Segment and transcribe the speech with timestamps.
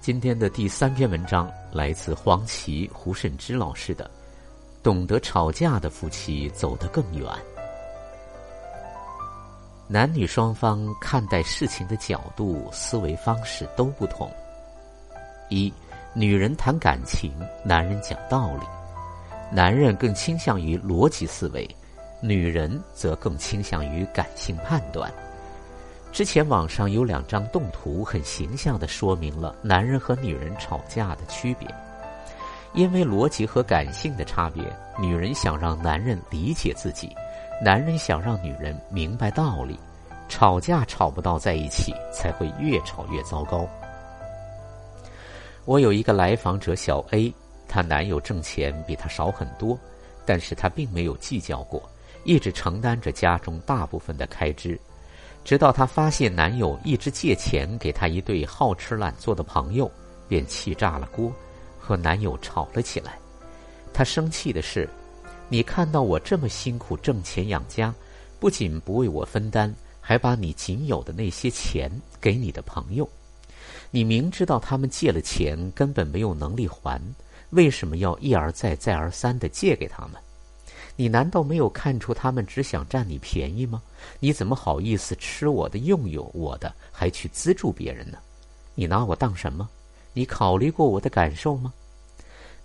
[0.00, 4.06] 今天的第三篇文章来自黄芪、胡慎之老师的
[4.82, 7.28] 《懂得吵架的夫妻走得更远》。
[9.86, 14.32] 男女双方看待事情的角度、思维方式都不同。
[15.50, 15.70] 一，
[16.14, 17.30] 女人谈感情，
[17.62, 18.66] 男人讲道理。
[19.52, 21.68] 男人更倾向于逻辑思维，
[22.22, 25.12] 女人则更倾向于感性判断。
[26.12, 31.68] 之前网上有两张动图，很形象的说明了男人和女人吵架的区别。
[32.72, 34.64] 因为逻辑和感性的差别，
[34.98, 37.14] 女人想让男人理解自己，
[37.64, 39.78] 男人想让女人明白道理，
[40.28, 43.66] 吵架吵不到在一起，才会越吵越糟糕。
[45.64, 47.32] 我有一个来访者小 A。
[47.68, 49.78] 她男友挣钱比她少很多，
[50.26, 51.80] 但是她并没有计较过，
[52.24, 54.76] 一直承担着家中大部分的开支。
[55.44, 59.90] 直到她发现男友一直借钱给她一对好吃懒做的朋友，
[60.28, 61.32] 便气炸了锅，
[61.78, 63.18] 和男友吵了起来。
[63.92, 64.88] 她生气的是，
[65.48, 67.92] 你看到我这么辛苦挣钱养家，
[68.38, 73.08] 不仅不为我分担，还把你仅有的那些钱给你的朋友。
[73.90, 77.00] 你明知道他们借了钱根本没有能力还。
[77.50, 80.12] 为什么要一而再、再而三的借给他们？
[81.00, 83.80] 你难道没有看出他们只想占你便宜吗？
[84.18, 88.18] 你怎么好意思吃我的、用有我的，还去资助别人呢？
[88.74, 89.66] 你拿我当什么？
[90.12, 91.72] 你考虑过我的感受吗？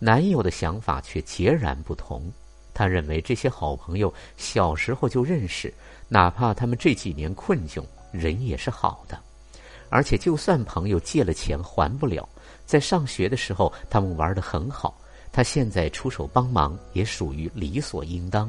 [0.00, 2.28] 男友的想法却截然不同。
[2.74, 5.72] 他认为这些好朋友小时候就认识，
[6.08, 9.16] 哪怕他们这几年困窘，人也是好的。
[9.90, 12.28] 而且，就算朋友借了钱还不了。
[12.66, 14.92] 在上学的时候，他们玩得很好。
[15.34, 18.48] 他现在出手帮忙，也属于理所应当。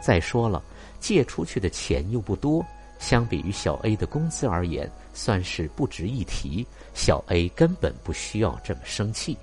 [0.00, 0.62] 再说了，
[1.00, 2.64] 借出去的钱又不多，
[3.00, 6.64] 相比于小 A 的工资而言，算是不值一提。
[6.94, 9.36] 小 A 根本不需要这么生气。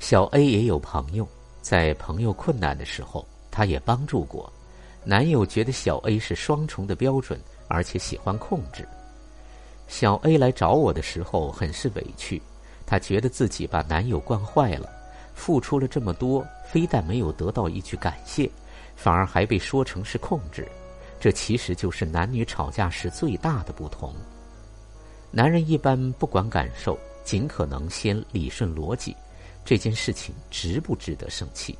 [0.00, 1.28] 小 A 也有朋友，
[1.60, 4.50] 在朋友困难的时候，他也帮助过。
[5.04, 7.38] 男友觉得小 A 是双重的标准，
[7.68, 8.88] 而且喜欢控制。
[9.86, 12.40] 小 A 来找我的时候很是委屈，
[12.86, 14.88] 她觉得自己把男友惯坏了，
[15.34, 18.50] 付出了这么多，非但没有得到一句感谢，
[18.94, 20.68] 反而还被说成是控制。
[21.18, 24.14] 这其实就是男女吵架时最大的不同。
[25.30, 29.16] 男人一般不管感受，尽可能先理顺逻辑，
[29.64, 31.74] 这件事情值不值得生气；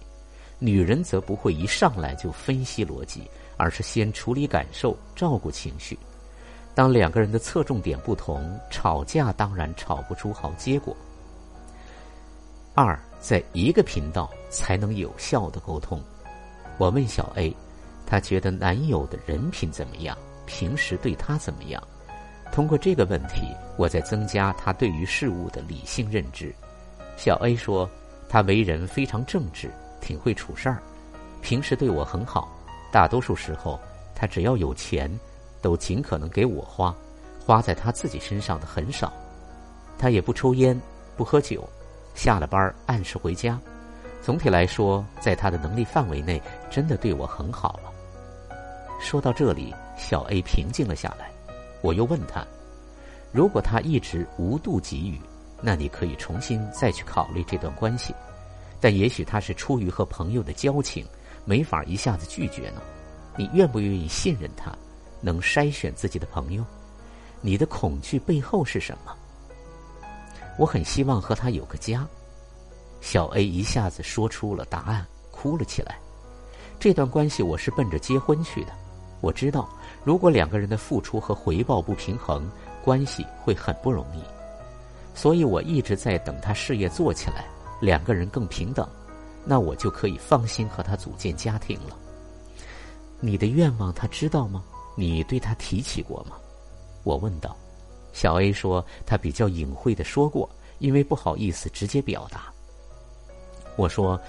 [0.59, 5.99] 女人则不会一上来就分析逻辑，而是先处理感受，照顾情绪。
[6.75, 10.97] 当两个人的侧重点不同，吵架当然吵不出好结果。
[12.75, 16.03] 二，在一个频道才能有效的沟通。
[16.77, 17.55] 我问小 A，
[18.05, 20.19] 她觉得男友的人品怎么样？
[20.47, 21.81] 平时对她怎么样？
[22.53, 23.47] 通过这个问题，
[23.77, 26.53] 我在增加她对于事物的理性认知。
[27.17, 27.89] 小 A 说，
[28.29, 29.71] 他为人非常正直，
[30.01, 30.83] 挺会处事儿，
[31.41, 32.49] 平时对我很好。
[32.91, 33.79] 大多数时候，
[34.17, 35.09] 他只要有钱。
[35.65, 36.95] 都尽可能给我花，
[37.41, 39.11] 花在他自己身上的很少。
[39.99, 40.79] 他也不抽烟，
[41.17, 41.67] 不喝酒，
[42.15, 43.59] 下了班按时回家。
[44.21, 46.39] 总体来说，在他的能力范围内，
[46.71, 47.91] 真的对我很好了。
[49.01, 51.31] 说到这里，小 A 平静了下来。
[51.81, 52.47] 我又问他
[53.33, 55.19] ：“如果他一直无度给予，
[55.63, 58.15] 那你可以重新再去考虑这段关系。
[58.83, 61.07] 但也许他是出于和朋友的交情，
[61.47, 62.83] 没法一下子拒绝呢。
[63.35, 64.71] 你愿不愿意信任他？”
[65.25, 66.63] 能筛选自己的朋友，
[67.41, 69.17] 你的恐惧背后是什么？
[70.59, 72.07] 我很希望和他有个家。
[73.01, 75.99] 小 A 一下子说出了答案，哭了起来。
[76.79, 78.73] 这段关系我是奔着结婚去的。
[79.23, 79.67] 我知道，
[80.05, 82.47] 如果两个人的付出和回报不平衡，
[82.85, 84.23] 关系会很不容易。
[85.15, 87.47] 所以我一直在等他事业做起来，
[87.81, 88.87] 两个人更平等，
[89.45, 91.97] 那我就可以放心和他组建家庭了。
[93.21, 94.63] 你的愿望他知道吗？
[94.95, 96.37] 你对他提起过吗？
[97.03, 97.57] 我问道。
[98.13, 100.49] 小 A 说他比较隐晦的说过，
[100.79, 102.53] 因为不好意思直接表达。
[103.77, 104.21] 我说，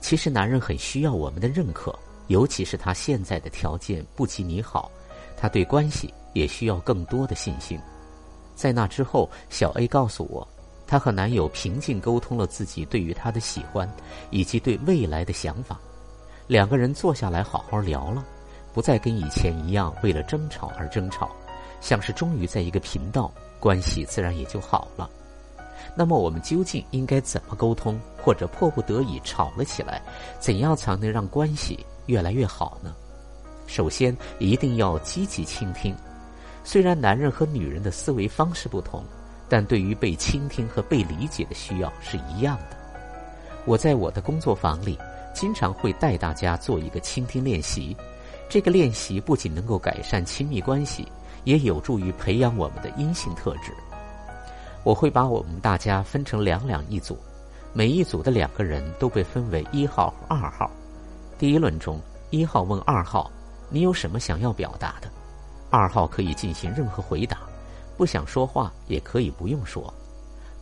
[0.00, 1.92] 其实男人很需要我们的认可，
[2.28, 4.90] 尤其是他现在的条件不及你好，
[5.36, 7.76] 他对关系也需要更多的信心。
[8.54, 10.46] 在那之后，小 A 告诉我，
[10.86, 13.90] 她和男友平静沟通了自己对于他的喜欢，
[14.30, 15.80] 以及对未来的想法。
[16.46, 18.24] 两个人坐下来好好聊了。
[18.72, 21.30] 不再跟以前一样为了争吵而争吵，
[21.80, 23.30] 像是终于在一个频道，
[23.60, 25.08] 关系自然也就好了。
[25.94, 30.00] 那么我们究竟应该怎么沟通，或者迫不得已吵了起来，
[30.40, 32.94] 怎样才能让关系越来越好呢？
[33.66, 35.94] 首先，一定要积极倾听。
[36.64, 39.04] 虽然男人和女人的思维方式不同，
[39.48, 42.76] 但对于被倾听和被理解的需要是一样的。
[43.64, 44.98] 我在我的工作坊里，
[45.34, 47.96] 经常会带大家做一个倾听练习。
[48.52, 51.10] 这个练习不仅能够改善亲密关系，
[51.44, 53.72] 也有助于培养我们的阴性特质。
[54.84, 57.16] 我会把我们大家分成两两一组，
[57.72, 60.70] 每一组的两个人都被分为一号和二号。
[61.38, 63.32] 第一轮中，一号问二号
[63.72, 65.08] ：“你有什么想要表达的？”
[65.72, 67.38] 二号可以进行任何回答，
[67.96, 69.90] 不想说话也可以不用说。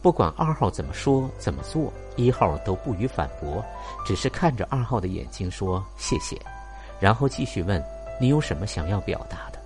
[0.00, 3.60] 不管二号怎么说怎么做，一号都不予反驳，
[4.06, 6.40] 只是看着二号的眼睛说谢谢，
[7.00, 7.82] 然后继续问
[8.20, 9.58] ：“你有什么想要表达的？”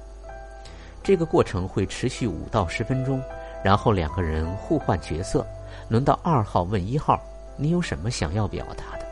[1.02, 3.20] 这个过程会持续五到十分钟。
[3.62, 5.42] 然后两个人互换角色，
[5.88, 7.19] 轮到二号问一号
[7.56, 9.06] ：“你有什么想要表达的？”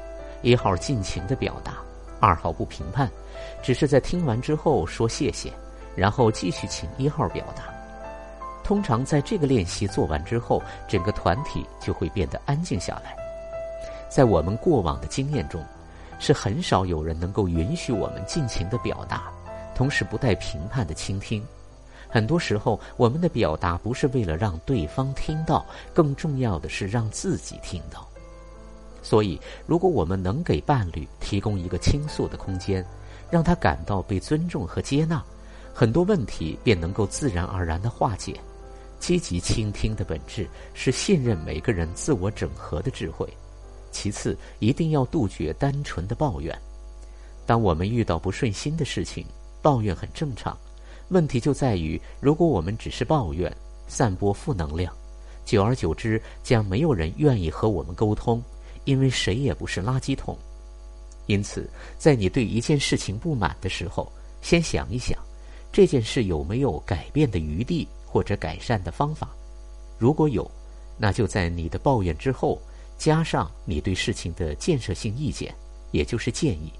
[0.44, 1.76] 一号尽情的表达，
[2.20, 3.10] 二号不评判，
[3.62, 5.50] 只是在听完之后说谢谢，
[5.96, 7.64] 然后继续请一号表达。
[8.62, 13.16] 通常在这个练习做完之后，整个团体就会变得安静下来。
[14.10, 15.64] 在我们过往的经验中，
[16.22, 19.24] 是很少有人能够允许我们尽情的表达，
[19.74, 21.44] 同时不带评判的倾听。
[22.08, 28.06] 很多时候，我们的表达不是为了让对方听到，更重要的是让自己听到。
[29.02, 32.86] 所以，如果我们能给伴侣提供一个倾诉的空间，
[33.28, 35.20] 让他感到被尊重和接纳，
[35.74, 38.38] 很多问题便能够自然而然的化解。
[39.00, 43.28] 积极倾听的本质是信任每个人自我整合的智慧。
[43.92, 46.56] 其次，一定要杜绝单纯的抱怨。
[47.46, 49.24] 当我们遇到不顺心的事情，
[49.60, 50.56] 抱怨很正常。
[51.08, 53.54] 问题就在于，如果我们只是抱怨、
[53.86, 54.92] 散播负能量，
[55.44, 58.42] 久而久之，将没有人愿意和我们沟通，
[58.84, 60.36] 因为谁也不是垃圾桶。
[61.26, 61.68] 因此，
[61.98, 64.10] 在你对一件事情不满的时候，
[64.40, 65.18] 先想一想，
[65.70, 69.28] 这件事有没有改变的余地或者改善的方法。
[69.98, 70.50] 如果有，
[70.96, 72.60] 那就在你的抱怨之后，
[73.02, 75.52] 加上你对事情的建设性意见，
[75.90, 76.72] 也就是建议。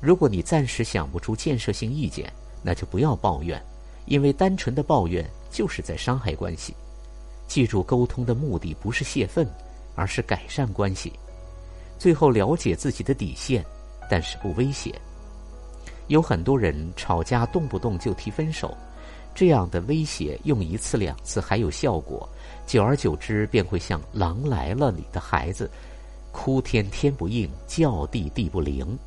[0.00, 2.32] 如果你暂时想不出建设性意见，
[2.62, 3.60] 那就不要抱怨，
[4.04, 6.72] 因为单纯的抱怨就是在伤害关系。
[7.48, 9.44] 记住，沟通的目的不是泄愤，
[9.96, 11.12] 而是改善关系。
[11.98, 13.66] 最后，了解自己的底线，
[14.08, 14.94] 但是不威胁。
[16.06, 18.72] 有很多人吵架动不动就提分手，
[19.36, 22.26] 这样的威胁用一次两次还有效果，
[22.66, 25.70] 久而久之便会像《狼来了》里的孩子，
[26.32, 28.98] 哭天天不应，叫地地不灵。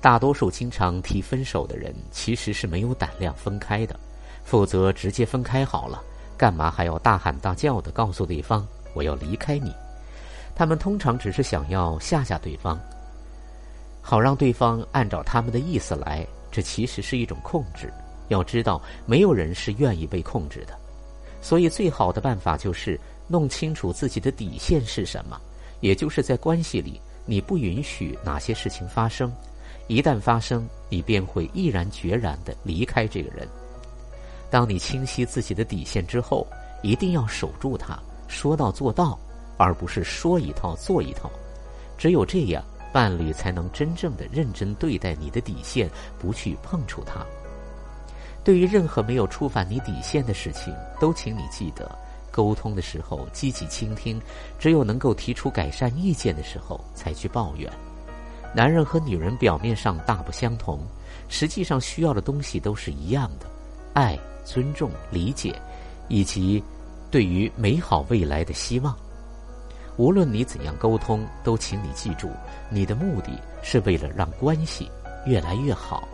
[0.00, 4.00] 大多数经常提分手的人，其实是没有胆量分开的，
[4.44, 6.02] 否则直接分开好了，
[6.38, 9.74] 干嘛还要大喊大叫的告诉对方我要离开你？
[10.54, 12.80] 他们通常只是想要吓吓对方，
[14.00, 16.26] 好让对方按照他们的意思来。
[16.50, 17.92] 这其实是一种控制。
[18.28, 20.74] 要知道，没有人是愿意被控制的，
[21.42, 25.40] 所以最好的办法就是弄清楚自己的底线是什么，
[25.80, 29.32] 也就是在关系里，你不允许哪些事情发生。
[29.86, 33.48] 一旦发生，你便会毅然决然的离开这个人。
[34.50, 36.46] 当你清晰自己的底线之后，
[36.82, 37.98] 一定要守住它，
[38.28, 39.18] 说到做到，
[39.56, 41.30] 而不是说一套做一套。
[41.96, 45.88] 只有这样，伴侣才能真正的认真对待你的底线，
[46.18, 47.26] 不去碰触它。
[48.48, 51.86] 对于任何没有触犯你底线的事情，都请你记得，
[52.30, 54.18] 沟通的时候积极倾听，
[54.58, 57.70] 只有能够提出改善意见的时候，才去抱怨。
[58.54, 60.80] 男人和女人表面上大不相同，
[61.28, 63.44] 实际上需要的东西都是一样的：
[63.92, 65.54] 爱、尊重、理解，
[66.08, 66.64] 以及
[67.10, 68.96] 对于美好未来的希望。
[69.98, 72.30] 无论你怎样沟通，都请你记住，
[72.70, 73.28] 你的目的
[73.62, 74.90] 是为了让关系
[75.26, 76.08] 越来越好。